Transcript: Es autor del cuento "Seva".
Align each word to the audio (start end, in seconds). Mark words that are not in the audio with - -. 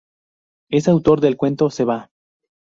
Es 0.69 0.87
autor 0.87 1.21
del 1.21 1.37
cuento 1.37 1.69
"Seva". 1.69 2.09